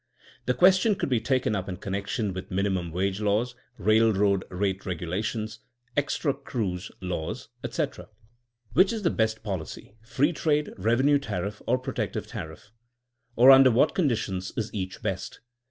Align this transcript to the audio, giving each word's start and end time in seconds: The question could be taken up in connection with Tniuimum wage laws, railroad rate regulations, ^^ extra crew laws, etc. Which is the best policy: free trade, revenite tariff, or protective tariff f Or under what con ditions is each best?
The 0.47 0.55
question 0.55 0.95
could 0.95 1.09
be 1.09 1.19
taken 1.21 1.55
up 1.55 1.69
in 1.69 1.77
connection 1.77 2.33
with 2.33 2.49
Tniuimum 2.49 2.91
wage 2.91 3.21
laws, 3.21 3.53
railroad 3.77 4.43
rate 4.49 4.83
regulations, 4.83 5.57
^^ 5.57 5.59
extra 5.95 6.33
crew 6.33 6.79
laws, 7.01 7.49
etc. 7.63 8.09
Which 8.73 8.91
is 8.91 9.03
the 9.03 9.11
best 9.11 9.43
policy: 9.43 9.93
free 10.01 10.33
trade, 10.33 10.73
revenite 10.75 11.21
tariff, 11.21 11.61
or 11.67 11.77
protective 11.77 12.25
tariff 12.25 12.69
f 12.71 12.71
Or 13.35 13.51
under 13.51 13.69
what 13.69 13.93
con 13.93 14.09
ditions 14.09 14.57
is 14.57 14.73
each 14.73 15.03
best? 15.03 15.39